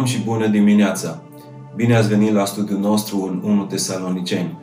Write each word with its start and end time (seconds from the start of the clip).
Shalom 0.00 0.18
și 0.18 0.24
bună 0.24 0.46
dimineața! 0.46 1.18
Bine 1.76 1.96
ați 1.96 2.08
venit 2.08 2.32
la 2.32 2.44
studiul 2.44 2.78
nostru 2.78 3.40
în 3.42 3.50
1 3.50 3.64
Tesaloniceni. 3.64 4.58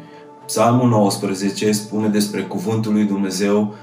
Psalmul 0.45 0.89
19 0.89 1.71
spune 1.71 2.07
despre 2.07 2.41
cuvântul 2.41 2.93
lui 2.93 3.03
Dumnezeu 3.03 3.73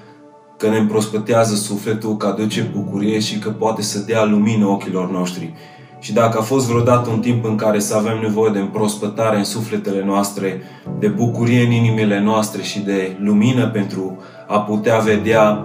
că 0.59 0.69
ne 0.69 0.77
împrospătează 0.77 1.55
sufletul, 1.55 2.17
că 2.17 2.27
aduce 2.27 2.71
bucurie 2.75 3.19
și 3.19 3.39
că 3.39 3.51
poate 3.51 3.83
să 3.83 3.99
dea 3.99 4.25
lumină 4.25 4.67
ochilor 4.67 5.11
noștri. 5.11 5.55
Și 5.99 6.13
dacă 6.13 6.39
a 6.39 6.43
fost 6.43 6.67
vreodată 6.67 7.11
un 7.11 7.21
timp 7.21 7.45
în 7.45 7.57
care 7.57 7.79
să 7.79 7.97
avem 7.97 8.19
nevoie 8.21 8.53
de 8.53 8.59
împrospătare 8.59 9.37
în 9.37 9.45
sufletele 9.45 10.05
noastre, 10.05 10.63
de 10.99 11.09
bucurie 11.09 11.65
în 11.65 11.71
inimile 11.71 12.21
noastre 12.21 12.63
și 12.63 12.81
de 12.81 13.17
lumină 13.21 13.67
pentru 13.67 14.19
a 14.47 14.61
putea 14.61 14.99
vedea 14.99 15.65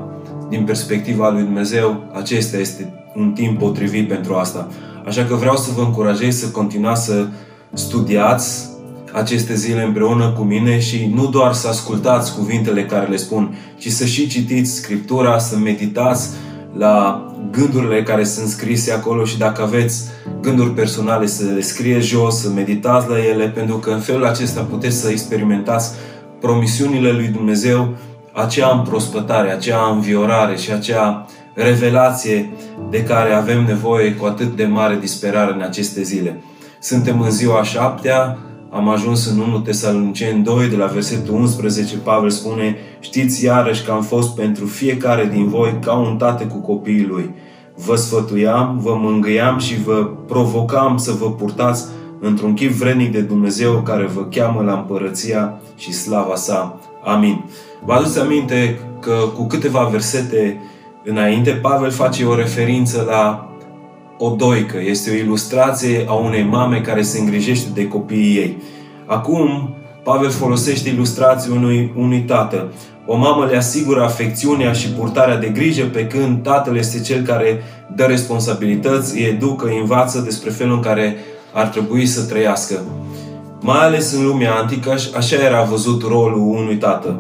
din 0.50 0.64
perspectiva 0.64 1.30
lui 1.30 1.44
Dumnezeu, 1.44 2.04
acesta 2.14 2.58
este 2.58 2.94
un 3.16 3.32
timp 3.32 3.60
potrivit 3.60 4.08
pentru 4.08 4.34
asta. 4.34 4.68
Așa 5.06 5.24
că 5.24 5.36
vreau 5.36 5.56
să 5.56 5.72
vă 5.76 5.82
încurajez 5.82 6.40
să 6.40 6.48
continuați 6.48 7.06
să 7.06 7.28
studiați 7.74 8.68
aceste 9.14 9.56
zile 9.56 9.84
împreună 9.84 10.30
cu 10.30 10.42
mine 10.42 10.80
și 10.80 11.12
nu 11.16 11.28
doar 11.28 11.54
să 11.54 11.68
ascultați 11.68 12.36
cuvintele 12.36 12.86
care 12.86 13.08
le 13.08 13.16
spun, 13.16 13.58
ci 13.78 13.88
să 13.88 14.06
și 14.06 14.28
citiți 14.28 14.72
Scriptura, 14.72 15.38
să 15.38 15.58
meditați 15.58 16.30
la 16.74 17.24
gândurile 17.52 18.04
care 18.04 18.24
sunt 18.24 18.48
scrise 18.48 18.92
acolo 18.92 19.24
și 19.24 19.38
dacă 19.38 19.62
aveți 19.62 20.04
gânduri 20.42 20.74
personale 20.74 21.26
să 21.26 21.44
le 21.44 21.62
scrie 21.62 22.00
jos, 22.00 22.42
să 22.42 22.50
meditați 22.50 23.10
la 23.10 23.26
ele, 23.26 23.50
pentru 23.50 23.76
că 23.76 23.90
în 23.90 24.00
felul 24.00 24.26
acesta 24.26 24.62
puteți 24.62 24.96
să 24.96 25.10
experimentați 25.10 25.92
promisiunile 26.40 27.12
lui 27.12 27.28
Dumnezeu, 27.28 27.96
acea 28.34 28.70
împrospătare, 28.78 29.52
acea 29.52 29.90
înviorare 29.94 30.56
și 30.56 30.72
acea 30.72 31.26
revelație 31.64 32.50
de 32.90 33.04
care 33.04 33.34
avem 33.34 33.66
nevoie 33.66 34.14
cu 34.14 34.26
atât 34.26 34.56
de 34.56 34.66
mare 34.66 34.98
disperare 35.00 35.54
în 35.54 35.62
aceste 35.62 36.02
zile. 36.02 36.42
Suntem 36.80 37.22
în 37.22 37.32
ziua 37.32 37.64
șaptea, 37.64 38.38
am 38.72 38.90
ajuns 38.90 39.26
în 39.26 39.40
1 39.40 39.60
Tesaloniceni 39.60 40.44
2, 40.44 40.68
de 40.68 40.76
la 40.76 40.86
versetul 40.86 41.34
11, 41.34 41.98
Pavel 41.98 42.30
spune 42.30 42.76
Știți 43.00 43.44
iarăși 43.44 43.84
că 43.84 43.92
am 43.92 44.02
fost 44.02 44.36
pentru 44.36 44.66
fiecare 44.66 45.30
din 45.34 45.48
voi 45.48 45.78
ca 45.82 45.94
un 45.94 46.18
tată 46.18 46.44
cu 46.44 46.58
copiii 46.58 47.06
lui. 47.06 47.34
Vă 47.86 47.96
sfătuiam, 47.96 48.80
vă 48.82 48.96
mângâiam 49.00 49.58
și 49.58 49.82
vă 49.82 50.10
provocam 50.28 50.98
să 50.98 51.12
vă 51.12 51.32
purtați 51.32 51.86
într-un 52.20 52.54
chip 52.54 52.72
vrednic 52.72 53.12
de 53.12 53.22
Dumnezeu 53.22 53.82
care 53.82 54.06
vă 54.06 54.22
cheamă 54.22 54.62
la 54.62 54.74
împărăția 54.74 55.60
și 55.76 55.94
slava 55.94 56.36
sa. 56.36 56.80
Amin. 57.04 57.44
Vă 57.86 57.94
aduți 57.94 58.20
aminte 58.20 58.80
că 59.00 59.14
cu 59.36 59.48
câteva 59.48 59.84
versete 59.84 60.62
înainte, 61.04 61.52
Pavel 61.52 61.92
face 61.92 62.26
o 62.26 62.36
referință 62.36 63.06
la 63.08 63.50
o 64.18 64.30
doică. 64.30 64.78
Este 64.86 65.12
o 65.12 65.14
ilustrație 65.14 66.06
a 66.08 66.14
unei 66.14 66.44
mame 66.44 66.82
care 66.82 67.02
se 67.02 67.20
îngrijește 67.20 67.70
de 67.74 67.88
copiii 67.88 68.38
ei. 68.38 68.58
Acum, 69.06 69.74
Pavel 70.04 70.30
folosește 70.30 70.90
ilustrația 70.90 71.54
unui, 71.54 71.94
unui 71.96 72.20
tată. 72.20 72.72
O 73.06 73.16
mamă 73.16 73.46
le 73.46 73.58
asigură 73.58 74.04
afecțiunea 74.04 74.72
și 74.74 74.90
purtarea 74.90 75.38
de 75.38 75.48
grijă, 75.48 75.84
pe 75.86 76.08
când 76.08 76.44
tatăl 76.44 76.78
este 76.78 77.02
cel 77.02 77.22
care 77.22 77.64
dă 77.96 78.04
responsabilități, 78.04 79.18
îi 79.18 79.24
educă, 79.24 79.66
îi 79.66 79.80
învață 79.80 80.20
despre 80.20 80.50
felul 80.50 80.74
în 80.74 80.82
care 80.82 81.16
ar 81.54 81.68
trebui 81.68 82.06
să 82.06 82.26
trăiască. 82.26 82.82
Mai 83.62 83.80
ales 83.80 84.14
în 84.14 84.26
lumea 84.26 84.56
antică, 84.56 84.96
așa 85.18 85.36
era 85.46 85.64
văzut 85.64 86.02
rolul 86.02 86.58
unui 86.58 86.76
tată. 86.76 87.20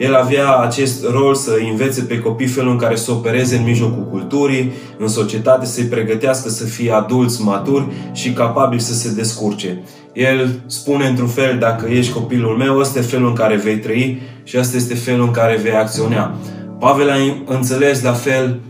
El 0.00 0.14
avea 0.14 0.56
acest 0.56 1.04
rol 1.10 1.34
să 1.34 1.56
învețe 1.70 2.02
pe 2.02 2.18
copii 2.18 2.46
felul 2.46 2.70
în 2.70 2.76
care 2.76 2.96
să 2.96 3.10
opereze 3.10 3.56
în 3.56 3.64
mijlocul 3.64 4.06
culturii, 4.10 4.72
în 4.98 5.08
societate, 5.08 5.66
să-i 5.66 5.84
pregătească 5.84 6.48
să 6.48 6.64
fie 6.64 6.92
adulți 6.92 7.42
maturi 7.42 7.86
și 8.12 8.32
capabili 8.32 8.80
să 8.80 8.94
se 8.94 9.12
descurce. 9.12 9.82
El 10.12 10.60
spune 10.66 11.06
într-un 11.06 11.28
fel, 11.28 11.58
dacă 11.58 11.86
ești 11.86 12.12
copilul 12.12 12.56
meu, 12.56 12.78
ăsta 12.78 12.98
e 12.98 13.02
felul 13.02 13.28
în 13.28 13.34
care 13.34 13.56
vei 13.56 13.76
trăi 13.76 14.20
și 14.44 14.58
ăsta 14.58 14.76
este 14.76 14.94
felul 14.94 15.26
în 15.26 15.30
care 15.30 15.56
vei 15.62 15.74
acționa. 15.74 16.34
Pavel 16.78 17.10
a 17.10 17.14
înțeles 17.44 18.02
la 18.02 18.12
fel 18.12 18.60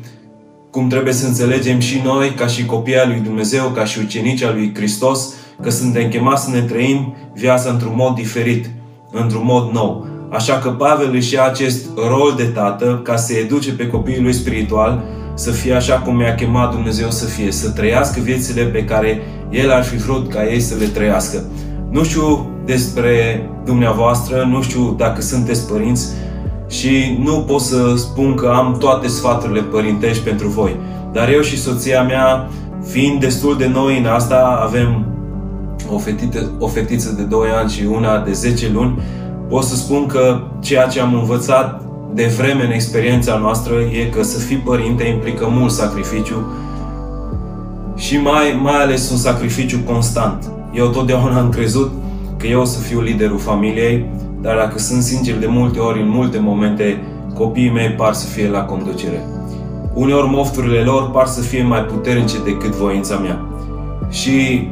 cum 0.70 0.88
trebuie 0.88 1.12
să 1.12 1.26
înțelegem 1.26 1.78
și 1.78 2.00
noi, 2.04 2.30
ca 2.30 2.46
și 2.46 2.64
copii 2.64 2.98
al 2.98 3.08
lui 3.08 3.20
Dumnezeu, 3.20 3.68
ca 3.68 3.84
și 3.84 3.98
ucenici 3.98 4.42
al 4.42 4.54
lui 4.54 4.72
Hristos, 4.74 5.34
că 5.62 5.70
suntem 5.70 6.08
chemați 6.08 6.44
să 6.44 6.50
ne 6.50 6.60
trăim 6.60 7.16
viața 7.34 7.70
într-un 7.70 7.92
mod 7.96 8.14
diferit, 8.14 8.70
într-un 9.12 9.42
mod 9.44 9.70
nou. 9.72 10.09
Așa 10.30 10.58
că 10.58 10.68
Pavel 10.68 11.14
își 11.14 11.34
ia 11.34 11.44
acest 11.44 11.86
rol 11.96 12.34
de 12.36 12.44
tată 12.44 13.00
ca 13.04 13.16
să 13.16 13.32
educe 13.34 13.72
pe 13.72 13.86
copiii 13.86 14.22
lui 14.22 14.32
spiritual 14.32 15.02
să 15.34 15.50
fie 15.50 15.74
așa 15.74 15.94
cum 15.94 16.16
mi-a 16.16 16.34
chemat 16.34 16.70
Dumnezeu 16.70 17.10
să 17.10 17.24
fie, 17.24 17.52
să 17.52 17.70
trăiască 17.70 18.20
viețile 18.20 18.62
pe 18.62 18.84
care 18.84 19.22
El 19.50 19.72
ar 19.72 19.84
fi 19.84 19.96
vrut 19.96 20.28
ca 20.28 20.46
ei 20.46 20.60
să 20.60 20.74
le 20.78 20.86
trăiască. 20.86 21.44
Nu 21.90 22.04
știu 22.04 22.50
despre 22.64 23.42
dumneavoastră, 23.64 24.48
nu 24.50 24.62
știu 24.62 24.94
dacă 24.98 25.20
sunteți 25.20 25.68
părinți 25.68 26.06
și 26.68 27.18
nu 27.24 27.44
pot 27.46 27.60
să 27.60 27.94
spun 27.96 28.34
că 28.34 28.52
am 28.54 28.76
toate 28.78 29.08
sfaturile 29.08 29.60
părintești 29.60 30.22
pentru 30.22 30.48
voi. 30.48 30.76
Dar 31.12 31.28
eu 31.28 31.40
și 31.40 31.58
soția 31.58 32.02
mea, 32.02 32.48
fiind 32.90 33.20
destul 33.20 33.56
de 33.56 33.66
noi 33.66 33.98
în 33.98 34.06
asta, 34.06 34.60
avem 34.62 35.06
o 35.92 35.98
fetiță, 35.98 36.50
o 36.58 36.66
fetiță 36.66 37.14
de 37.16 37.22
2 37.22 37.48
ani 37.60 37.70
și 37.70 37.84
una 37.90 38.18
de 38.18 38.32
10 38.32 38.70
luni, 38.72 39.02
pot 39.50 39.64
să 39.64 39.74
spun 39.76 40.06
că 40.06 40.40
ceea 40.60 40.86
ce 40.86 41.00
am 41.00 41.14
învățat 41.14 41.82
de 42.14 42.26
vreme 42.36 42.64
în 42.64 42.70
experiența 42.70 43.36
noastră 43.36 43.74
e 43.74 44.04
că 44.04 44.22
să 44.22 44.38
fii 44.38 44.56
părinte 44.56 45.04
implică 45.04 45.48
mult 45.50 45.70
sacrificiu 45.70 46.46
și 47.96 48.16
mai, 48.16 48.58
mai 48.62 48.82
ales 48.82 49.10
un 49.10 49.16
sacrificiu 49.16 49.78
constant. 49.86 50.50
Eu 50.74 50.86
totdeauna 50.86 51.38
am 51.38 51.48
crezut 51.48 51.90
că 52.36 52.46
eu 52.46 52.60
o 52.60 52.64
să 52.64 52.78
fiu 52.78 53.00
liderul 53.00 53.38
familiei, 53.38 54.04
dar 54.40 54.56
dacă 54.56 54.78
sunt 54.78 55.02
sincer, 55.02 55.38
de 55.38 55.46
multe 55.46 55.78
ori, 55.78 56.00
în 56.00 56.08
multe 56.08 56.38
momente, 56.38 57.02
copiii 57.34 57.70
mei 57.70 57.88
par 57.88 58.12
să 58.12 58.26
fie 58.26 58.48
la 58.48 58.60
conducere. 58.60 59.24
Uneori 59.94 60.28
mofturile 60.28 60.80
lor 60.80 61.10
par 61.10 61.26
să 61.26 61.40
fie 61.40 61.62
mai 61.62 61.80
puternice 61.80 62.36
decât 62.44 62.70
voința 62.70 63.16
mea. 63.16 63.40
Și 64.10 64.68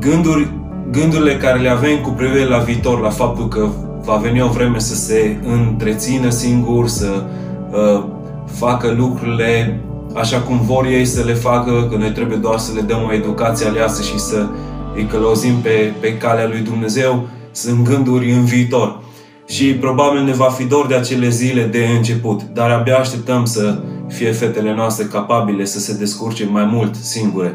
gânduri, 0.00 0.50
gândurile 0.90 1.36
care 1.36 1.58
le 1.58 1.68
avem 1.68 1.98
cu 2.02 2.10
privire 2.10 2.44
la 2.44 2.58
viitor, 2.58 3.00
la 3.00 3.10
faptul 3.10 3.48
că 3.48 3.68
va 4.10 4.16
veni 4.16 4.42
o 4.42 4.48
vreme 4.48 4.78
să 4.78 4.94
se 4.94 5.38
întrețină 5.44 6.30
singur, 6.30 6.88
să 6.88 7.24
uh, 7.70 8.04
facă 8.44 8.94
lucrurile 8.96 9.80
așa 10.14 10.40
cum 10.40 10.60
vor 10.60 10.86
ei 10.86 11.04
să 11.04 11.22
le 11.24 11.34
facă, 11.34 11.86
că 11.90 11.96
noi 11.96 12.10
trebuie 12.10 12.36
doar 12.36 12.58
să 12.58 12.72
le 12.74 12.80
dăm 12.80 13.02
o 13.08 13.12
educație 13.12 13.66
aleasă 13.66 14.02
și 14.02 14.18
să 14.18 14.46
îi 14.94 15.06
călăuzim 15.06 15.54
pe, 15.62 15.92
pe 16.00 16.16
calea 16.16 16.46
lui 16.46 16.60
Dumnezeu, 16.60 17.28
sunt 17.50 17.84
gânduri 17.84 18.32
în 18.32 18.44
viitor. 18.44 19.00
Și 19.46 19.64
probabil 19.64 20.22
ne 20.22 20.32
va 20.32 20.48
fi 20.48 20.64
dor 20.64 20.86
de 20.86 20.94
acele 20.94 21.28
zile 21.28 21.62
de 21.62 21.86
început, 21.96 22.42
dar 22.52 22.70
abia 22.70 22.96
așteptăm 22.96 23.44
să 23.44 23.78
fie 24.08 24.32
fetele 24.32 24.74
noastre 24.74 25.04
capabile 25.04 25.64
să 25.64 25.78
se 25.78 25.96
descurce 25.96 26.44
mai 26.44 26.64
mult 26.64 26.94
singure. 26.94 27.54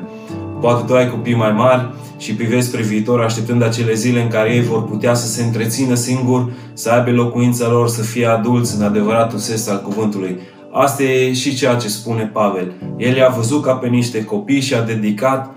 Poate 0.65 0.83
tu 0.85 0.95
ai 0.95 1.09
copii 1.09 1.35
mai 1.35 1.51
mari 1.51 1.93
și 2.17 2.35
privești 2.35 2.69
spre 2.69 2.81
viitor 2.81 3.21
așteptând 3.21 3.63
acele 3.63 3.93
zile 3.93 4.21
în 4.21 4.27
care 4.27 4.53
ei 4.53 4.61
vor 4.61 4.83
putea 4.83 5.13
să 5.13 5.27
se 5.27 5.43
întrețină 5.43 5.93
singur, 5.93 6.51
să 6.73 6.89
aibă 6.89 7.11
locuința 7.11 7.69
lor, 7.69 7.87
să 7.87 8.01
fie 8.01 8.25
adulți 8.25 8.75
în 8.75 8.83
adevăratul 8.83 9.37
sens 9.37 9.67
al 9.67 9.81
cuvântului. 9.81 10.39
Asta 10.71 11.03
e 11.03 11.33
și 11.33 11.55
ceea 11.55 11.75
ce 11.75 11.87
spune 11.87 12.29
Pavel. 12.33 12.71
El 12.97 13.15
i-a 13.15 13.33
văzut 13.35 13.63
ca 13.63 13.73
pe 13.73 13.87
niște 13.87 14.23
copii 14.23 14.61
și 14.61 14.73
a 14.73 14.81
dedicat 14.81 15.55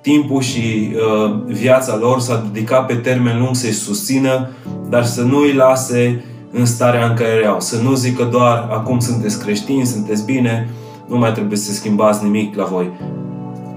timpul 0.00 0.40
și 0.40 0.90
uh, 0.94 1.42
viața 1.46 1.96
lor, 1.96 2.20
s-a 2.20 2.48
dedicat 2.52 2.86
pe 2.86 2.94
termen 2.94 3.38
lung 3.38 3.54
să-i 3.54 3.72
susțină, 3.72 4.50
dar 4.88 5.04
să 5.04 5.22
nu 5.22 5.38
îi 5.38 5.52
lase 5.52 6.24
în 6.50 6.64
starea 6.64 7.06
în 7.06 7.14
care 7.14 7.40
erau. 7.42 7.60
Să 7.60 7.80
nu 7.82 7.94
zică 7.94 8.28
doar, 8.30 8.68
acum 8.70 8.98
sunteți 8.98 9.42
creștini, 9.42 9.86
sunteți 9.86 10.24
bine, 10.24 10.68
nu 11.08 11.18
mai 11.18 11.32
trebuie 11.32 11.58
să 11.58 11.72
schimbați 11.72 12.24
nimic 12.24 12.56
la 12.56 12.64
voi. 12.64 12.90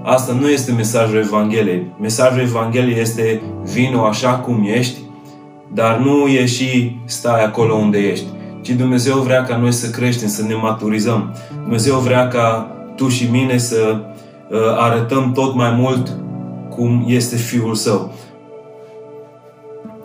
Asta 0.02 0.32
nu 0.32 0.48
este 0.48 0.72
mesajul 0.72 1.18
Evangheliei. 1.18 1.86
Mesajul 2.00 2.40
Evangheliei 2.40 3.00
este 3.00 3.42
vino 3.72 4.04
așa 4.04 4.30
cum 4.30 4.64
ești, 4.66 4.98
dar 5.72 5.98
nu 5.98 6.28
ieși 6.28 6.96
stai 7.04 7.44
acolo 7.44 7.74
unde 7.74 7.98
ești. 7.98 8.26
Ci 8.62 8.70
Dumnezeu 8.70 9.18
vrea 9.18 9.42
ca 9.42 9.56
noi 9.56 9.72
să 9.72 9.90
creștem, 9.90 10.28
să 10.28 10.42
ne 10.42 10.54
maturizăm. 10.54 11.34
Dumnezeu 11.62 11.98
vrea 11.98 12.28
ca 12.28 12.72
tu 12.96 13.08
și 13.08 13.28
mine 13.30 13.56
să 13.58 14.00
uh, 14.50 14.58
arătăm 14.76 15.32
tot 15.32 15.54
mai 15.54 15.70
mult 15.70 16.16
cum 16.70 17.04
este 17.06 17.36
Fiul 17.36 17.74
Său. 17.74 18.12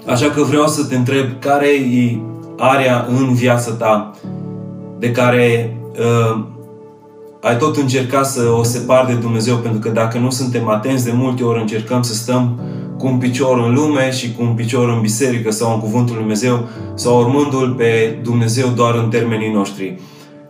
Așa 0.07 0.29
că 0.29 0.41
vreau 0.41 0.67
să 0.67 0.85
te 0.85 0.95
întreb 0.95 1.25
care 1.39 1.67
e 1.67 2.17
area 2.57 3.05
în 3.09 3.33
viața 3.33 3.71
ta 3.71 4.11
de 4.99 5.11
care 5.11 5.77
uh, 5.99 6.43
ai 7.43 7.57
tot 7.57 7.77
încercat 7.77 8.25
să 8.25 8.55
o 8.59 8.63
separi 8.63 9.07
de 9.07 9.13
Dumnezeu, 9.13 9.55
pentru 9.55 9.79
că 9.79 9.89
dacă 9.89 10.17
nu 10.17 10.29
suntem 10.29 10.67
atenți, 10.67 11.05
de 11.05 11.11
multe 11.13 11.43
ori 11.43 11.59
încercăm 11.59 12.01
să 12.01 12.13
stăm 12.13 12.59
cu 12.97 13.07
un 13.07 13.17
picior 13.17 13.59
în 13.65 13.73
lume 13.73 14.11
și 14.11 14.33
cu 14.33 14.43
un 14.43 14.53
picior 14.53 14.89
în 14.89 15.01
biserică 15.01 15.51
sau 15.51 15.73
în 15.73 15.79
Cuvântul 15.79 16.13
Lui 16.13 16.23
Dumnezeu, 16.23 16.67
sau 16.95 17.19
urmându-L 17.19 17.73
pe 17.77 18.19
Dumnezeu 18.23 18.67
doar 18.67 18.95
în 18.95 19.09
termenii 19.09 19.51
noștri. 19.51 19.99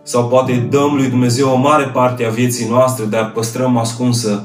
Sau 0.02 0.28
poate 0.28 0.66
dăm 0.70 0.94
lui 0.94 1.08
Dumnezeu 1.08 1.50
o 1.50 1.56
mare 1.56 1.84
parte 1.84 2.24
a 2.24 2.30
vieții 2.30 2.68
noastre, 2.68 3.04
dar 3.04 3.30
păstrăm 3.30 3.76
ascunsă 3.76 4.44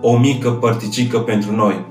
o 0.00 0.18
mică 0.18 0.50
părticică 0.50 1.18
pentru 1.18 1.56
noi. 1.56 1.84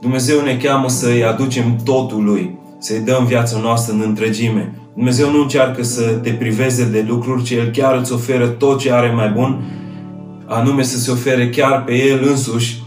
Dumnezeu 0.00 0.40
ne 0.40 0.56
cheamă 0.56 0.88
să-i 0.88 1.24
aducem 1.24 1.76
totul 1.84 2.24
Lui, 2.24 2.58
să-i 2.78 3.00
dăm 3.00 3.24
viața 3.24 3.58
noastră 3.58 3.94
în 3.94 4.02
întregime. 4.06 4.74
Dumnezeu 5.00 5.30
nu 5.30 5.40
încearcă 5.40 5.82
să 5.82 6.02
te 6.02 6.30
priveze 6.30 6.84
de 6.84 7.04
lucruri, 7.08 7.42
ci 7.42 7.50
El 7.50 7.70
chiar 7.70 7.96
îți 7.96 8.12
oferă 8.12 8.46
tot 8.46 8.78
ce 8.78 8.92
are 8.92 9.10
mai 9.10 9.28
bun, 9.28 9.62
anume 10.46 10.82
să 10.82 10.98
se 10.98 11.10
ofere 11.10 11.48
chiar 11.48 11.84
pe 11.84 11.92
El 11.92 12.26
însuși 12.28 12.82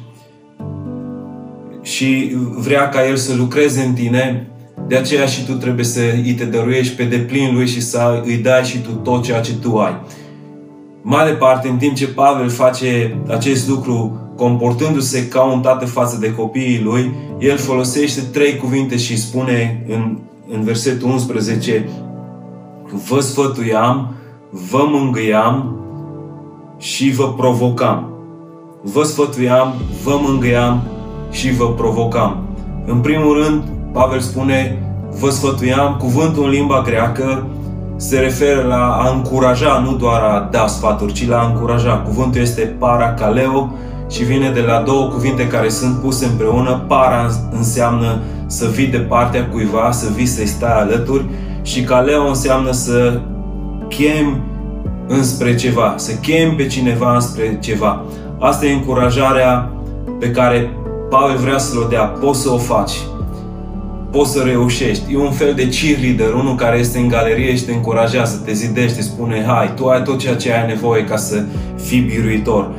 și 1.82 2.36
vrea 2.56 2.90
ca 2.90 3.08
El 3.08 3.16
să 3.16 3.36
lucreze 3.36 3.82
în 3.82 3.94
tine, 3.94 4.48
de 4.88 4.96
aceea 4.96 5.26
și 5.26 5.46
tu 5.46 5.52
trebuie 5.54 5.86
să 5.86 6.00
îi 6.24 6.34
te 6.34 6.46
dăruiești 6.46 6.96
pe 6.96 7.04
deplin 7.04 7.54
Lui 7.54 7.68
și 7.68 7.82
să 7.82 8.22
îi 8.26 8.38
dai 8.38 8.64
și 8.64 8.78
tu 8.78 8.92
tot 8.92 9.24
ceea 9.24 9.42
ce 9.42 9.56
tu 9.56 9.78
ai. 9.78 10.02
Mai 11.02 11.26
departe, 11.26 11.68
în 11.68 11.78
timp 11.78 11.96
ce 11.96 12.08
Pavel 12.08 12.50
face 12.50 13.18
acest 13.28 13.68
lucru 13.68 14.18
comportându-se 14.36 15.28
ca 15.28 15.44
un 15.44 15.62
tată 15.62 15.86
față 15.86 16.18
de 16.20 16.34
copiii 16.34 16.82
lui, 16.84 17.14
el 17.40 17.58
folosește 17.58 18.22
trei 18.22 18.56
cuvinte 18.56 18.98
și 18.98 19.18
spune 19.18 19.86
în, 19.88 20.18
în 20.52 20.64
versetul 20.64 21.10
11 21.10 21.90
Vă 23.10 23.20
sfătuiam, 23.20 24.14
vă 24.50 24.86
mângâiam 24.88 25.76
și 26.78 27.12
vă 27.12 27.34
provocam. 27.34 28.10
Vă 28.82 29.04
sfătuiam, 29.04 29.74
vă 30.04 30.20
mângâiam 30.22 30.82
și 31.32 31.52
vă 31.52 31.72
provocam. 31.72 32.38
În 32.86 33.00
primul 33.00 33.44
rând, 33.44 33.64
Pavel 33.92 34.20
spune, 34.20 34.84
vă 35.20 35.30
sfătuiam, 35.30 35.98
cuvântul 35.98 36.44
în 36.44 36.50
limba 36.50 36.82
greacă 36.82 37.48
se 37.96 38.20
referă 38.20 38.62
la 38.68 38.92
a 38.92 39.10
încuraja, 39.16 39.80
nu 39.86 39.96
doar 39.96 40.22
a 40.22 40.48
da 40.52 40.68
sfaturi, 40.68 41.14
ci 41.14 41.28
la 41.28 41.40
a 41.40 41.48
încuraja. 41.48 41.98
Cuvântul 41.98 42.42
este 42.42 42.62
parakaleo 42.62 43.74
și 44.10 44.24
vine 44.24 44.50
de 44.50 44.62
la 44.62 44.82
două 44.82 45.08
cuvinte 45.08 45.48
care 45.48 45.70
sunt 45.70 46.00
puse 46.00 46.26
împreună. 46.26 46.84
Para 46.88 47.30
înseamnă 47.52 48.20
să 48.54 48.70
vii 48.74 48.88
de 48.88 48.98
partea 48.98 49.48
cuiva, 49.48 49.92
să 49.92 50.12
vii 50.16 50.26
să-i 50.26 50.46
stai 50.46 50.80
alături 50.82 51.26
și 51.62 51.82
kaleo 51.82 52.28
înseamnă 52.28 52.72
să 52.72 53.20
chem 53.88 54.44
înspre 55.08 55.56
ceva, 55.56 55.94
să 55.98 56.12
chem 56.22 56.56
pe 56.56 56.68
cineva 56.68 57.14
înspre 57.14 57.58
ceva. 57.62 58.04
Asta 58.40 58.66
e 58.66 58.74
încurajarea 58.74 59.72
pe 60.20 60.32
care 60.32 60.72
Pavel 61.10 61.38
vrea 61.38 61.58
să 61.58 61.80
o 61.84 61.88
dea. 61.88 62.04
Poți 62.04 62.42
să 62.42 62.50
o 62.52 62.58
faci 62.58 62.94
poți 64.12 64.32
să 64.32 64.44
reușești. 64.44 65.14
E 65.14 65.18
un 65.18 65.32
fel 65.32 65.54
de 65.54 65.68
cheerleader, 65.68 66.34
unul 66.34 66.56
care 66.56 66.78
este 66.78 67.00
în 67.00 67.08
galerie 67.08 67.56
și 67.56 67.64
te 67.64 67.74
încurajează, 67.74 68.42
te 68.46 68.54
zidește, 68.54 69.02
spune, 69.02 69.44
hai, 69.48 69.74
tu 69.76 69.88
ai 69.88 70.04
tot 70.04 70.18
ceea 70.20 70.36
ce 70.36 70.54
ai 70.54 70.68
nevoie 70.68 71.04
ca 71.04 71.16
să 71.16 71.44
fii 71.84 72.00
biruitor. 72.00 72.72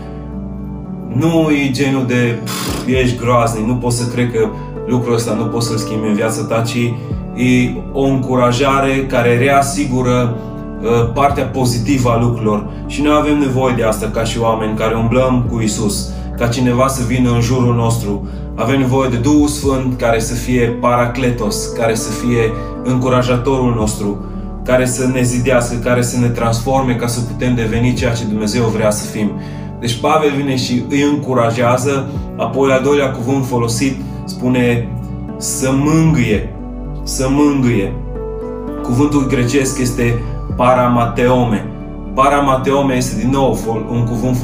Nu 1.14 1.50
e 1.50 1.70
genul 1.70 2.06
de, 2.06 2.38
pf, 2.44 2.86
ești 2.86 3.18
groaznic, 3.18 3.66
nu 3.66 3.74
poți 3.74 3.96
să 3.96 4.12
cred 4.12 4.32
că 4.32 4.48
lucrul 4.86 5.14
ăsta 5.14 5.34
nu 5.34 5.44
poți 5.44 5.66
să-l 5.66 5.76
schimbi 5.76 6.06
în 6.06 6.14
viața 6.14 6.42
ta, 6.42 6.60
ci 6.60 6.94
e 7.34 7.74
o 7.92 8.02
încurajare 8.02 9.06
care 9.08 9.38
reasigură 9.38 10.36
uh, 10.82 11.12
partea 11.14 11.44
pozitivă 11.44 12.10
a 12.10 12.20
lucrurilor. 12.20 12.66
Și 12.86 13.02
noi 13.02 13.16
avem 13.20 13.38
nevoie 13.38 13.74
de 13.76 13.82
asta 13.82 14.06
ca 14.06 14.24
și 14.24 14.40
oameni 14.40 14.76
care 14.76 14.94
umblăm 14.94 15.46
cu 15.50 15.60
Isus, 15.60 16.08
ca 16.36 16.46
cineva 16.46 16.86
să 16.86 17.02
vină 17.06 17.30
în 17.30 17.40
jurul 17.40 17.74
nostru, 17.74 18.28
avem 18.54 18.78
nevoie 18.78 19.08
de 19.08 19.16
Duhul 19.16 19.48
Sfânt 19.48 19.98
care 19.98 20.20
să 20.20 20.34
fie 20.34 20.66
paracletos, 20.80 21.66
care 21.66 21.94
să 21.94 22.10
fie 22.10 22.52
încurajatorul 22.82 23.74
nostru, 23.74 24.24
care 24.64 24.86
să 24.86 25.06
ne 25.12 25.22
zidească, 25.22 25.76
care 25.76 26.02
să 26.02 26.18
ne 26.18 26.26
transforme 26.26 26.94
ca 26.94 27.06
să 27.06 27.20
putem 27.20 27.54
deveni 27.54 27.94
ceea 27.94 28.12
ce 28.12 28.24
Dumnezeu 28.24 28.64
vrea 28.64 28.90
să 28.90 29.06
fim. 29.06 29.30
Deci 29.80 30.00
Pavel 30.00 30.30
vine 30.36 30.56
și 30.56 30.84
îi 30.88 31.02
încurajează, 31.02 32.10
apoi 32.36 32.72
al 32.72 32.82
doilea 32.82 33.10
cuvânt 33.10 33.46
folosit 33.46 33.96
spune 34.24 34.88
să 35.36 35.70
mângâie, 35.72 36.54
să 37.02 37.28
mângâie. 37.30 37.92
Cuvântul 38.82 39.26
grecesc 39.26 39.78
este 39.78 40.22
paramateome. 40.56 41.66
Paramateome 42.14 42.94
este 42.94 43.20
din 43.20 43.30
nou 43.30 43.58
un 43.90 44.04
cuvânt 44.04 44.36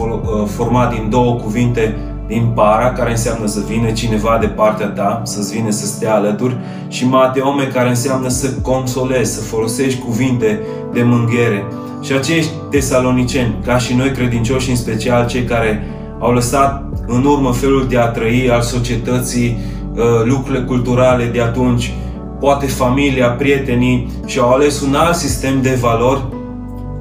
format 0.47 0.95
din 0.95 1.11
două 1.11 1.35
cuvinte 1.35 1.97
din 2.27 2.51
para, 2.55 2.93
care 2.93 3.11
înseamnă 3.11 3.47
să 3.47 3.61
vină 3.69 3.91
cineva 3.91 4.39
de 4.41 4.47
partea 4.47 4.87
ta, 4.87 5.23
să-ți 5.25 5.53
vină 5.57 5.71
să 5.71 5.87
stea 5.87 6.15
alături, 6.15 6.57
și 6.89 7.07
mateome, 7.07 7.65
care 7.65 7.89
înseamnă 7.89 8.29
să 8.29 8.51
consolezi, 8.63 9.35
să 9.35 9.41
folosești 9.41 10.01
cuvinte 10.01 10.61
de 10.93 11.03
mânghiere. 11.03 11.65
Și 12.01 12.13
acești 12.13 12.51
tesaloniceni, 12.71 13.55
ca 13.65 13.79
și 13.79 13.95
noi 13.95 14.11
credincioși, 14.11 14.71
în 14.71 14.77
special 14.77 15.27
cei 15.27 15.45
care 15.45 15.83
au 16.19 16.33
lăsat 16.33 16.85
în 17.13 17.25
urmă 17.25 17.53
felul 17.53 17.87
de 17.89 17.99
a 17.99 18.07
trăi 18.07 18.51
al 18.51 18.63
societății, 18.63 19.59
uh, 19.95 20.03
lucrurile 20.25 20.65
culturale 20.65 21.25
de 21.25 21.41
atunci, 21.41 21.95
poate 22.41 22.67
familia, 22.67 23.31
prietenii 23.31 24.11
și 24.27 24.39
au 24.39 24.51
ales 24.51 24.81
un 24.81 24.95
alt 24.95 25.17
sistem 25.17 25.63
de 25.63 25.79
valori, 25.81 26.23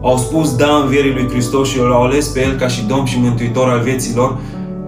au 0.02 0.18
spus 0.18 0.56
da 0.56 0.82
învierii 0.84 1.14
lui 1.14 1.28
Hristos 1.30 1.70
și 1.70 1.78
l-au 1.78 2.04
ales 2.04 2.28
pe 2.28 2.42
El 2.42 2.56
ca 2.56 2.68
și 2.68 2.86
Domn 2.86 3.06
și 3.06 3.20
Mântuitor 3.20 3.70
al 3.70 3.82
vieților, 3.82 4.38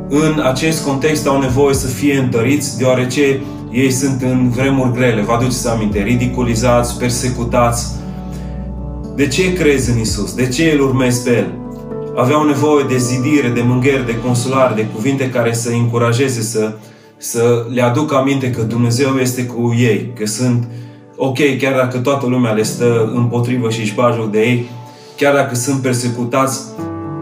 în 0.09 0.41
acest 0.43 0.85
context 0.85 1.27
au 1.27 1.39
nevoie 1.39 1.73
să 1.73 1.87
fie 1.87 2.17
întăriți, 2.17 2.77
deoarece 2.77 3.41
ei 3.71 3.91
sunt 3.91 4.21
în 4.21 4.49
vremuri 4.49 4.93
grele. 4.93 5.21
Vă 5.21 5.31
aduceți 5.31 5.69
aminte, 5.69 6.03
ridiculizați, 6.03 6.97
persecutați. 6.97 7.85
De 9.15 9.27
ce 9.27 9.53
crezi 9.53 9.91
în 9.91 9.99
Isus? 9.99 10.33
De 10.33 10.47
ce 10.47 10.71
îl 10.75 10.81
urmezi 10.81 11.23
pe 11.23 11.37
El? 11.37 11.60
Aveau 12.15 12.43
nevoie 12.43 12.85
de 12.89 12.97
zidire, 12.97 13.47
de 13.47 13.61
mânghieri, 13.61 14.05
de 14.05 14.19
consolare, 14.19 14.73
de 14.75 14.87
cuvinte 14.93 15.29
care 15.29 15.53
să 15.53 15.69
încurajeze, 15.69 16.41
să, 16.41 16.73
să 17.17 17.65
le 17.73 17.81
aducă 17.81 18.15
aminte 18.15 18.51
că 18.51 18.61
Dumnezeu 18.61 19.15
este 19.15 19.45
cu 19.45 19.75
ei, 19.77 20.13
că 20.15 20.25
sunt 20.25 20.67
ok, 21.15 21.37
chiar 21.59 21.73
dacă 21.75 21.97
toată 21.97 22.25
lumea 22.25 22.51
le 22.51 22.63
stă 22.63 23.11
împotrivă 23.15 23.69
și 23.69 23.79
își 23.79 23.95
de 24.31 24.39
ei, 24.39 24.65
chiar 25.17 25.33
dacă 25.33 25.55
sunt 25.55 25.81
persecutați, 25.81 26.59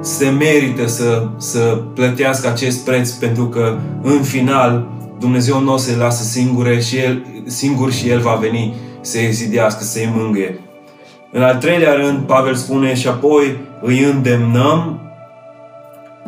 se 0.02 0.30
merită 0.30 0.88
să, 0.88 1.28
să 1.38 1.82
plătească 1.94 2.48
acest 2.48 2.86
preț 2.86 3.10
pentru 3.10 3.48
că 3.48 3.78
în 4.02 4.22
final 4.22 4.88
Dumnezeu 5.20 5.60
nu 5.60 5.74
o 5.74 5.78
să-i 5.78 5.96
lasă 5.96 6.24
singure 6.24 6.80
și 6.80 6.98
el, 6.98 7.26
singur 7.46 7.92
și 7.92 8.10
El 8.10 8.20
va 8.20 8.38
veni 8.42 8.76
să-i 9.02 9.32
zidească, 9.32 9.84
să-i 9.84 10.14
mângâie. 10.16 10.60
În 11.32 11.42
al 11.42 11.56
treilea 11.56 11.94
rând, 11.94 12.20
Pavel 12.20 12.56
spune 12.56 12.96
și 12.96 13.08
apoi 13.08 13.58
îi 13.82 14.04
îndemnăm 14.04 15.00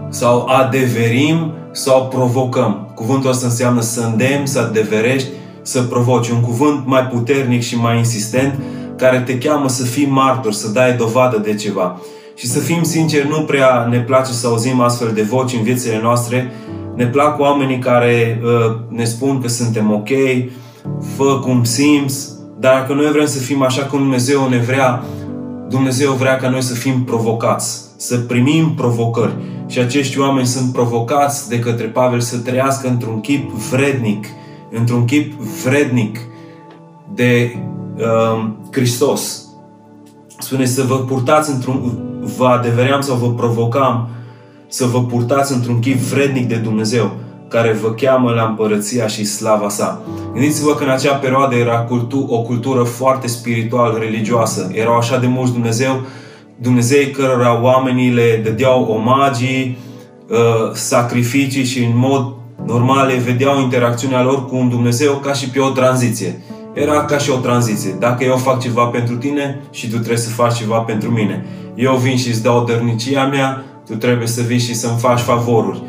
sau 0.10 0.46
adeverim 0.48 1.54
sau 1.72 2.08
provocăm. 2.08 2.92
Cuvântul 2.96 3.30
ăsta 3.30 3.46
înseamnă 3.46 3.82
să 3.82 4.02
îndemn, 4.02 4.46
să 4.46 4.60
adeverești, 4.60 5.28
să 5.62 5.82
provoci. 5.82 6.30
Un 6.30 6.42
cuvânt 6.42 6.86
mai 6.86 7.02
puternic 7.02 7.62
și 7.62 7.78
mai 7.78 7.98
insistent 7.98 8.60
care 8.98 9.20
te 9.20 9.38
cheamă 9.38 9.70
să 9.70 9.84
fii 9.84 10.06
martor, 10.06 10.54
să 10.54 10.70
dai 10.70 10.96
dovadă 10.96 11.38
de 11.38 11.56
ceva. 11.56 12.00
Și 12.36 12.48
să 12.48 12.60
fim 12.60 12.84
sinceri, 12.84 13.28
nu 13.28 13.42
prea 13.42 13.88
ne 13.90 14.00
place 14.00 14.32
să 14.32 14.48
auzim 14.48 14.80
astfel 14.80 15.12
de 15.14 15.22
voci 15.22 15.54
în 15.54 15.64
viețile 15.64 16.00
noastre. 16.02 16.52
Ne 16.96 17.06
plac 17.06 17.40
oamenii 17.40 17.80
care 17.80 18.42
uh, 18.44 18.76
ne 18.90 19.04
spun 19.04 19.42
că 19.42 19.48
suntem 19.48 19.92
ok, 19.92 20.10
fă 21.16 21.40
cum 21.40 21.64
simți, 21.64 22.30
dar 22.30 22.41
dacă 22.62 22.94
noi 22.94 23.12
vrem 23.12 23.26
să 23.26 23.40
fim 23.40 23.62
așa 23.62 23.86
cum 23.86 24.00
Dumnezeu 24.00 24.50
ne 24.50 24.58
vrea, 24.58 25.04
Dumnezeu 25.70 26.12
vrea 26.12 26.36
ca 26.38 26.50
noi 26.50 26.62
să 26.62 26.74
fim 26.74 27.04
provocați, 27.04 27.82
să 27.98 28.18
primim 28.18 28.74
provocări. 28.74 29.34
Și 29.68 29.80
acești 29.80 30.20
oameni 30.20 30.48
sunt 30.48 30.74
provocați 30.74 31.50
de 31.50 31.60
către 31.60 31.86
Pavel 31.86 32.20
să 32.20 32.38
trăiască 32.38 32.88
într-un 32.88 33.20
chip 33.20 33.52
vrednic, 33.52 34.26
într-un 34.72 35.06
chip 35.06 35.42
vrednic 35.42 36.20
de 37.14 37.56
uh, 37.98 38.50
Hristos. 38.72 39.46
Spune 40.38 40.66
să 40.66 40.84
vă 40.84 40.96
purtați 40.96 41.52
într-un 41.52 42.00
vă 42.38 42.46
adeveream 42.46 43.02
sau 43.02 43.16
vă 43.16 43.32
provocam 43.34 44.10
să 44.68 44.86
vă 44.86 45.04
purtați 45.04 45.54
într-un 45.54 45.80
chip 45.80 45.98
vrednic 45.98 46.48
de 46.48 46.56
Dumnezeu, 46.56 47.12
care 47.52 47.78
vă 47.82 47.92
cheamă 47.92 48.32
la 48.32 48.44
împărăția 48.44 49.08
și 49.08 49.26
slava 49.26 49.70
sa. 49.70 50.02
Gândiți-vă 50.34 50.76
că 50.76 50.84
în 50.84 50.90
acea 50.90 51.14
perioadă 51.14 51.56
era 51.56 51.80
cultu- 51.80 52.28
o 52.30 52.42
cultură 52.42 52.84
foarte 52.84 53.28
spiritual, 53.28 53.98
religioasă. 54.00 54.72
Erau 54.74 54.98
așa 54.98 55.18
de 55.18 55.28
mulți 55.28 55.52
Dumnezeu, 55.52 56.02
Dumnezei 56.56 57.12
cărora 57.12 57.62
oamenii 57.62 58.10
le 58.10 58.42
dădeau 58.44 58.84
omagii, 58.84 59.78
uh, 60.30 60.72
sacrificii 60.74 61.64
și 61.64 61.84
în 61.84 61.92
mod 61.96 62.34
normal 62.66 63.08
le 63.08 63.14
vedeau 63.14 63.60
interacțiunea 63.60 64.24
lor 64.24 64.46
cu 64.46 64.56
un 64.56 64.70
Dumnezeu 64.70 65.14
ca 65.14 65.34
și 65.34 65.50
pe 65.50 65.60
o 65.60 65.70
tranziție. 65.70 66.42
Era 66.74 67.06
ca 67.06 67.18
și 67.18 67.30
o 67.30 67.36
tranziție. 67.36 67.96
Dacă 68.00 68.24
eu 68.24 68.38
fac 68.38 68.62
ceva 68.62 68.84
pentru 68.84 69.16
tine 69.16 69.62
și 69.72 69.90
tu 69.90 69.96
trebuie 69.96 70.18
să 70.18 70.30
faci 70.30 70.58
ceva 70.58 70.78
pentru 70.78 71.10
mine. 71.10 71.46
Eu 71.76 71.96
vin 71.96 72.18
și 72.18 72.28
îți 72.28 72.44
dau 72.44 72.64
dărnicia 72.64 73.26
mea, 73.26 73.64
tu 73.86 73.96
trebuie 73.96 74.28
să 74.28 74.42
vii 74.42 74.60
și 74.60 74.76
să-mi 74.76 75.00
faci 75.00 75.20
favoruri. 75.20 75.82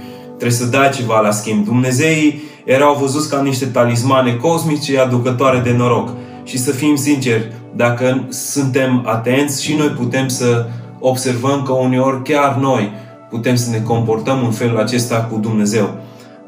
Trebuie 0.43 0.61
să 0.61 0.77
dai 0.77 0.91
ceva 0.91 1.21
la 1.21 1.31
schimb. 1.31 1.65
Dumnezeii 1.65 2.43
erau 2.65 2.97
văzuți 3.01 3.31
ca 3.31 3.43
niște 3.43 3.67
talismane 3.67 4.37
cosmice 4.37 4.99
aducătoare 4.99 5.59
de 5.59 5.73
noroc. 5.73 6.09
Și 6.45 6.59
să 6.59 6.71
fim 6.71 6.97
sinceri, 6.97 7.53
dacă 7.77 8.25
suntem 8.29 9.03
atenți 9.07 9.65
și 9.65 9.75
noi 9.75 9.87
putem 9.87 10.29
să 10.29 10.67
observăm 10.99 11.63
că 11.63 11.73
uneori 11.73 12.23
chiar 12.23 12.57
noi 12.57 12.93
putem 13.31 13.55
să 13.55 13.71
ne 13.71 13.81
comportăm 13.81 14.45
în 14.45 14.51
felul 14.51 14.79
acesta 14.79 15.29
cu 15.31 15.39
Dumnezeu. 15.39 15.95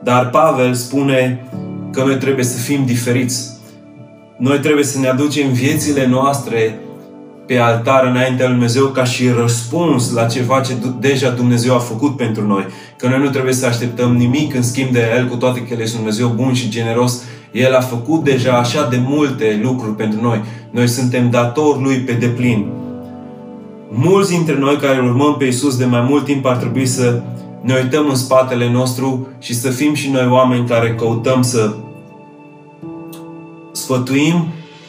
Dar 0.02 0.30
Pavel 0.30 0.74
spune 0.74 1.46
că 1.92 2.04
noi 2.04 2.16
trebuie 2.16 2.44
să 2.44 2.58
fim 2.58 2.84
diferiți. 2.84 3.50
Noi 4.38 4.58
trebuie 4.58 4.84
să 4.84 4.98
ne 4.98 5.08
aducem 5.08 5.52
viețile 5.52 6.06
noastre 6.06 6.78
pe 7.46 7.58
altar 7.58 8.06
înaintea 8.06 8.46
lui 8.46 8.54
Dumnezeu 8.54 8.86
ca 8.86 9.04
și 9.04 9.28
răspuns 9.28 10.12
la 10.12 10.24
ceva 10.24 10.60
ce 10.60 10.72
deja 11.00 11.30
Dumnezeu 11.30 11.74
a 11.74 11.78
făcut 11.78 12.16
pentru 12.16 12.46
noi. 12.46 12.66
Că 12.96 13.08
noi 13.08 13.18
nu 13.18 13.28
trebuie 13.28 13.52
să 13.52 13.66
așteptăm 13.66 14.16
nimic 14.16 14.54
în 14.54 14.62
schimb 14.62 14.90
de 14.92 15.12
El, 15.16 15.28
cu 15.28 15.36
toate 15.36 15.60
că 15.60 15.72
El 15.72 15.80
este 15.80 15.96
un 15.96 16.02
Dumnezeu 16.02 16.28
bun 16.28 16.52
și 16.52 16.68
generos. 16.68 17.22
El 17.52 17.74
a 17.74 17.80
făcut 17.80 18.24
deja 18.24 18.52
așa 18.52 18.88
de 18.88 19.00
multe 19.06 19.60
lucruri 19.62 19.96
pentru 19.96 20.20
noi. 20.22 20.44
Noi 20.70 20.88
suntem 20.88 21.30
datori 21.30 21.82
Lui 21.82 21.96
pe 21.96 22.12
deplin. 22.12 22.66
Mulți 23.88 24.30
dintre 24.30 24.58
noi 24.58 24.76
care 24.76 24.98
urmăm 24.98 25.36
pe 25.36 25.44
Isus 25.44 25.76
de 25.76 25.84
mai 25.84 26.06
mult 26.08 26.24
timp 26.24 26.46
ar 26.46 26.56
trebui 26.56 26.86
să 26.86 27.22
ne 27.60 27.74
uităm 27.82 28.08
în 28.08 28.14
spatele 28.14 28.70
nostru 28.70 29.28
și 29.38 29.54
să 29.54 29.70
fim 29.70 29.94
și 29.94 30.10
noi 30.10 30.26
oameni 30.30 30.66
care 30.66 30.94
căutăm 30.94 31.42
să 31.42 31.74
sfătuim 33.72 34.46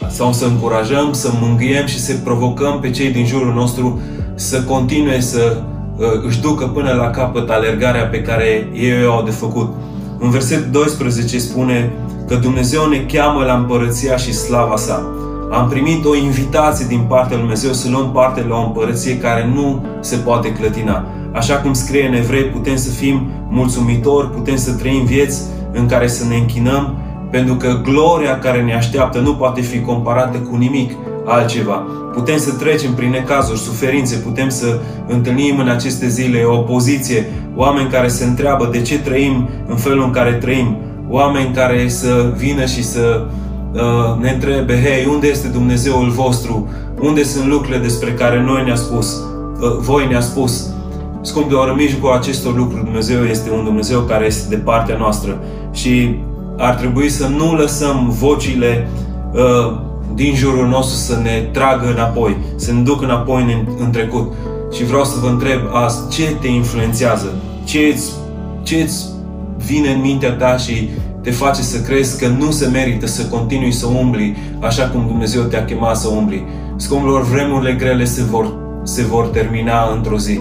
sau 0.10 0.34
să 0.34 0.46
încurajăm, 0.46 1.14
să 1.14 1.30
mângâiem 1.42 1.86
și 1.86 2.00
să 2.00 2.14
provocăm 2.24 2.80
pe 2.80 2.90
cei 2.90 3.12
din 3.12 3.26
jurul 3.26 3.54
nostru 3.54 4.00
să 4.36 4.62
continue 4.62 5.20
să 5.20 5.58
uh, 5.98 6.06
își 6.28 6.42
ducă 6.42 6.66
până 6.66 6.92
la 6.92 7.10
capăt 7.10 7.50
alergarea 7.50 8.06
pe 8.06 8.22
care 8.22 8.70
ei 8.74 9.06
au 9.06 9.24
de 9.24 9.32
făcut. 9.32 9.74
În 10.20 10.30
versetul 10.30 10.72
12 10.72 11.40
spune 11.40 11.92
că 12.28 12.36
Dumnezeu 12.36 12.88
ne 12.88 12.98
cheamă 12.98 13.44
la 13.44 13.54
împărăția 13.54 14.18
și 14.18 14.34
slava 14.34 14.76
sa. 14.76 15.10
Am 15.52 15.68
primit 15.70 16.06
o 16.06 16.16
invitație 16.16 16.86
din 16.90 17.06
partea 17.08 17.38
lui 17.38 17.40
Dumnezeu 17.40 17.72
să 17.72 17.90
luăm 17.90 18.12
parte 18.12 18.46
la 18.50 18.56
o 18.56 18.66
împărăție 18.66 19.18
care 19.18 19.52
nu 19.54 19.86
se 20.00 20.16
poate 20.16 20.54
clătina. 20.54 21.06
Așa 21.34 21.56
cum 21.56 21.74
scrie 21.74 22.08
în 22.08 22.14
Evrei, 22.14 22.44
putem 22.44 22.76
să 22.76 22.90
fim 22.90 23.28
mulțumitori, 23.50 24.30
putem 24.32 24.56
să 24.56 24.74
trăim 24.74 25.06
vieți 25.06 25.42
în 25.74 25.88
care 25.88 26.08
să 26.08 26.26
ne 26.26 26.36
închinăm 26.36 26.96
pentru 27.36 27.56
că 27.56 27.80
gloria 27.84 28.40
care 28.40 28.62
ne 28.62 28.76
așteaptă 28.76 29.20
nu 29.20 29.36
poate 29.36 29.62
fi 29.62 29.82
comparată 29.82 30.38
cu 30.38 30.56
nimic 30.56 30.92
altceva. 31.26 31.86
Putem 32.14 32.38
să 32.38 32.52
trecem 32.54 32.94
prin 32.94 33.10
necazuri, 33.10 33.60
suferințe, 33.60 34.16
putem 34.16 34.50
să 34.50 34.80
întâlnim 35.08 35.60
în 35.60 35.68
aceste 35.68 36.08
zile 36.08 36.44
o 36.44 36.58
opoziție, 36.58 37.26
oameni 37.56 37.90
care 37.90 38.08
se 38.08 38.26
întreabă 38.26 38.70
de 38.72 38.82
ce 38.82 39.00
trăim 39.00 39.50
în 39.68 39.76
felul 39.76 40.04
în 40.04 40.12
care 40.12 40.32
trăim, 40.32 40.78
oameni 41.10 41.54
care 41.54 41.88
să 41.88 42.34
vină 42.38 42.66
și 42.66 42.84
să 42.84 43.26
uh, 43.74 44.22
ne 44.22 44.30
întrebe, 44.30 44.74
hei, 44.74 45.08
unde 45.10 45.28
este 45.28 45.48
Dumnezeul 45.48 46.10
vostru? 46.10 46.70
Unde 47.00 47.24
sunt 47.24 47.48
lucrurile 47.48 47.78
despre 47.78 48.12
care 48.12 48.42
noi 48.42 48.64
ne-a 48.64 48.76
spus, 48.76 49.14
uh, 49.14 49.78
voi 49.80 50.08
ne-a 50.10 50.22
spus? 50.22 50.70
Scumpilor, 51.22 51.70
în 51.70 51.76
mijlocul 51.76 52.12
acestor 52.12 52.56
lucruri, 52.56 52.84
Dumnezeu 52.84 53.24
este 53.24 53.52
un 53.52 53.64
Dumnezeu 53.64 54.00
care 54.00 54.26
este 54.26 54.50
de 54.50 54.62
partea 54.62 54.98
noastră 54.98 55.40
și 55.72 56.20
ar 56.58 56.74
trebui 56.74 57.10
să 57.10 57.28
nu 57.28 57.54
lăsăm 57.56 58.10
vocile 58.20 58.88
uh, 59.34 59.80
din 60.14 60.36
jurul 60.36 60.68
nostru 60.68 60.96
să 60.96 61.20
ne 61.24 61.50
tragă 61.52 61.92
înapoi, 61.92 62.38
să 62.56 62.72
ne 62.72 62.82
ducă 62.82 63.06
înapoi 63.06 63.42
în, 63.42 63.68
în 63.80 63.92
trecut. 63.92 64.34
Și 64.72 64.84
vreau 64.84 65.04
să 65.04 65.20
vă 65.22 65.28
întreb 65.28 65.60
azi, 65.72 66.10
ce 66.10 66.36
te 66.42 66.48
influențează? 66.48 67.34
Ce 67.64 67.80
îți, 67.94 68.12
ce 68.64 68.76
îți 68.76 69.06
vine 69.58 69.90
în 69.90 70.02
mintea 70.02 70.32
ta 70.32 70.58
și 70.58 70.90
te 71.22 71.32
face 71.32 71.62
să 71.62 71.82
crezi 71.82 72.20
că 72.20 72.28
nu 72.28 72.52
se 72.52 72.68
merită 72.68 73.08
să 73.08 73.26
continui 73.26 73.72
să 73.72 73.88
umbli 73.88 74.38
așa 74.60 74.88
cum 74.88 75.06
Dumnezeu 75.08 75.42
te-a 75.42 75.66
chemat 75.66 75.98
să 75.98 76.08
umbli. 76.08 76.46
Scumpilor, 76.76 77.24
vremurile 77.24 77.74
grele 77.74 78.06
se 78.06 78.24
vor, 78.24 78.54
se 78.84 79.04
vor 79.04 79.28
termina 79.28 79.94
într-o 79.96 80.18
zi. 80.18 80.40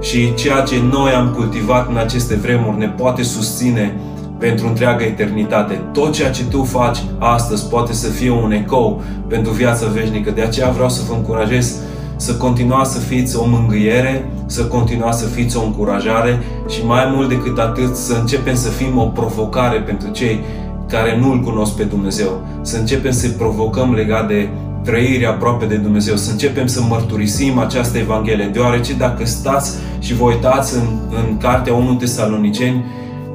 Și 0.00 0.34
ceea 0.34 0.60
ce 0.60 0.74
noi 0.90 1.10
am 1.10 1.32
cultivat 1.36 1.88
în 1.88 1.96
aceste 1.96 2.34
vremuri 2.34 2.78
ne 2.78 2.88
poate 2.88 3.22
susține 3.22 3.94
pentru 4.38 4.66
întreaga 4.66 5.04
eternitate. 5.04 5.80
Tot 5.92 6.12
ceea 6.12 6.30
ce 6.30 6.44
tu 6.44 6.62
faci 6.62 6.98
astăzi 7.18 7.68
poate 7.68 7.92
să 7.92 8.08
fie 8.08 8.30
un 8.30 8.52
ecou 8.52 9.02
pentru 9.28 9.52
viața 9.52 9.86
veșnică. 9.86 10.30
De 10.30 10.40
aceea 10.40 10.70
vreau 10.70 10.88
să 10.88 11.02
vă 11.08 11.14
încurajez 11.14 11.76
să 12.16 12.34
continuați 12.34 12.92
să 12.92 12.98
fiți 12.98 13.36
o 13.36 13.46
mângâiere, 13.46 14.30
să 14.46 14.64
continuați 14.64 15.18
să 15.18 15.26
fiți 15.26 15.56
o 15.56 15.64
încurajare 15.64 16.38
și 16.68 16.84
mai 16.84 17.12
mult 17.14 17.28
decât 17.28 17.58
atât 17.58 17.96
să 17.96 18.16
începem 18.20 18.54
să 18.54 18.68
fim 18.68 18.98
o 18.98 19.04
provocare 19.04 19.78
pentru 19.78 20.08
cei 20.10 20.40
care 20.88 21.18
nu-L 21.18 21.40
cunosc 21.40 21.76
pe 21.76 21.82
Dumnezeu. 21.82 22.40
Să 22.62 22.76
începem 22.78 23.10
să 23.10 23.28
provocăm 23.28 23.94
legat 23.94 24.28
de 24.28 24.48
trăirea 24.84 25.30
aproape 25.30 25.64
de 25.64 25.74
Dumnezeu, 25.76 26.16
să 26.16 26.30
începem 26.30 26.66
să 26.66 26.80
mărturisim 26.88 27.58
această 27.58 27.98
Evanghelie, 27.98 28.50
deoarece 28.52 28.94
dacă 28.94 29.24
stați 29.24 29.72
și 29.98 30.14
vă 30.14 30.24
uitați 30.24 30.74
în, 30.74 30.86
în 31.10 31.36
cartea 31.38 31.74
1 31.74 31.94
Tesaloniceni, 31.94 32.84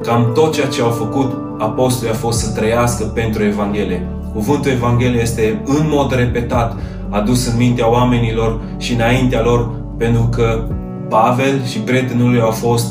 Cam 0.02 0.30
tot 0.34 0.52
ceea 0.52 0.66
ce 0.66 0.82
au 0.82 0.90
făcut 0.90 1.32
apostolii 1.58 2.14
a 2.14 2.16
fost 2.16 2.38
să 2.38 2.52
trăiască 2.60 3.04
pentru 3.04 3.44
Evanghelie. 3.44 4.06
Cuvântul 4.32 4.70
Evanghelie 4.70 5.20
este 5.20 5.62
în 5.64 5.86
mod 5.90 6.14
repetat 6.14 6.76
adus 7.08 7.46
în 7.46 7.56
mintea 7.56 7.90
oamenilor 7.90 8.60
și 8.78 8.92
înaintea 8.92 9.42
lor 9.42 9.70
pentru 9.98 10.28
că 10.30 10.64
Pavel 11.08 11.64
și 11.64 11.78
prietenul 11.78 12.30
lui 12.30 12.40
au 12.40 12.50
fost 12.50 12.86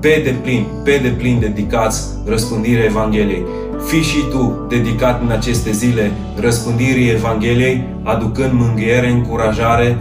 pe 0.00 0.20
deplin, 0.24 0.66
pe 0.84 1.00
deplin 1.02 1.38
dedicați 1.40 2.08
răspândirii 2.26 2.84
Evangheliei. 2.84 3.44
Fii 3.86 4.02
și 4.02 4.24
tu 4.30 4.66
dedicat 4.68 5.22
în 5.22 5.30
aceste 5.30 5.70
zile 5.70 6.12
răspândirii 6.40 7.10
Evangheliei, 7.10 7.84
aducând 8.02 8.52
mângâiere, 8.52 9.10
încurajare, 9.10 9.98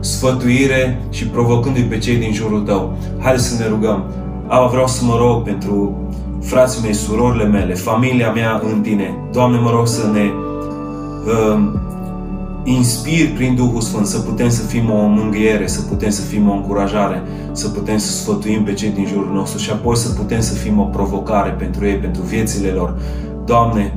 sfătuire 0.00 1.00
și 1.10 1.26
provocându-i 1.26 1.82
pe 1.82 1.98
cei 1.98 2.16
din 2.16 2.32
jurul 2.32 2.60
tău. 2.60 2.98
Haideți 3.18 3.48
să 3.48 3.62
ne 3.62 3.68
rugăm. 3.68 4.04
Aba, 4.46 4.66
vreau 4.66 4.86
să 4.86 5.04
mă 5.04 5.16
rog 5.18 5.42
pentru 5.42 5.96
frații 6.40 6.82
mei, 6.82 6.94
surorile 6.94 7.44
mele, 7.44 7.74
familia 7.74 8.32
mea 8.32 8.62
în 8.72 8.80
tine. 8.80 9.14
Doamne, 9.32 9.58
mă 9.58 9.70
rog 9.70 9.86
să 9.86 10.10
ne 10.12 10.30
uh, 11.26 11.80
inspir 12.64 13.32
prin 13.34 13.54
Duhul 13.54 13.80
Sfânt, 13.80 14.06
să 14.06 14.18
putem 14.18 14.48
să 14.48 14.62
fim 14.62 14.90
o 14.90 15.06
mângâiere, 15.06 15.66
să 15.66 15.80
putem 15.80 16.10
să 16.10 16.22
fim 16.22 16.48
o 16.48 16.52
încurajare, 16.52 17.22
să 17.52 17.68
putem 17.68 17.98
să 17.98 18.10
sfătuim 18.12 18.62
pe 18.64 18.72
cei 18.72 18.90
din 18.90 19.06
jurul 19.06 19.32
nostru 19.32 19.58
și 19.58 19.70
apoi 19.70 19.96
să 19.96 20.08
putem 20.12 20.40
să 20.40 20.54
fim 20.54 20.80
o 20.80 20.84
provocare 20.84 21.50
pentru 21.50 21.86
ei, 21.86 21.94
pentru 21.94 22.22
viețile 22.22 22.68
lor. 22.68 22.94
Doamne, 23.44 23.94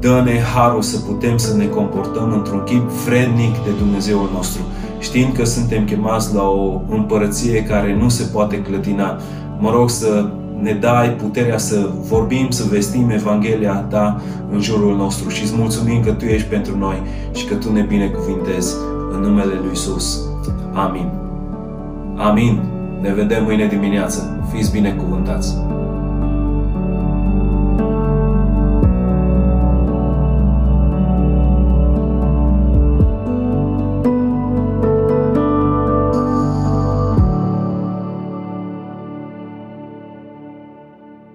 dă-ne 0.00 0.40
harul 0.54 0.82
să 0.82 0.98
putem 0.98 1.36
să 1.36 1.56
ne 1.56 1.64
comportăm 1.64 2.32
într-un 2.32 2.62
chip 2.64 2.88
vrednic 2.88 3.52
de 3.64 3.70
Dumnezeul 3.78 4.30
nostru, 4.32 4.60
știind 4.98 5.32
că 5.32 5.44
suntem 5.44 5.84
chemați 5.84 6.34
la 6.34 6.42
o 6.42 6.80
împărăție 6.88 7.62
care 7.62 7.96
nu 8.00 8.08
se 8.08 8.22
poate 8.32 8.62
clătina, 8.62 9.18
Mă 9.58 9.70
rog 9.70 9.90
să 9.90 10.28
ne 10.60 10.72
dai 10.72 11.08
puterea 11.10 11.58
să 11.58 11.90
vorbim, 12.08 12.50
să 12.50 12.64
vestim 12.70 13.10
Evanghelia 13.10 13.74
Ta 13.74 14.20
în 14.52 14.60
jurul 14.60 14.96
nostru 14.96 15.28
și 15.28 15.42
îți 15.42 15.54
mulțumim 15.56 16.02
că 16.02 16.12
Tu 16.12 16.24
ești 16.24 16.48
pentru 16.48 16.78
noi 16.78 17.02
și 17.34 17.46
că 17.46 17.54
Tu 17.54 17.72
ne 17.72 17.80
binecuvintezi 17.80 18.74
în 19.12 19.20
numele 19.20 19.52
Lui 19.62 19.72
Isus. 19.72 20.20
Amin. 20.72 21.10
Amin. 22.16 22.60
Ne 23.00 23.12
vedem 23.12 23.44
mâine 23.44 23.66
dimineață. 23.66 24.40
Fiți 24.52 24.72
binecuvântați. 24.72 25.54